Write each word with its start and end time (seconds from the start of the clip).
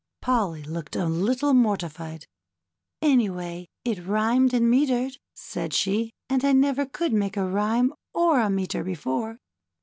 Polly 0.19 0.63
looked 0.63 0.95
a 0.95 1.05
little 1.05 1.53
mortified. 1.53 2.25
Anyway 3.03 3.67
it 3.85 4.03
rhymed 4.03 4.51
and 4.51 4.67
metred," 4.67 5.19
said 5.35 5.75
she; 5.75 6.09
^^and 6.27 6.43
I 6.43 6.53
never 6.53 6.87
could 6.87 7.13
make 7.13 7.37
a 7.37 7.47
rhyme 7.47 7.93
or 8.11 8.39
a 8.39 8.49
metre 8.49 8.83
before. 8.83 9.37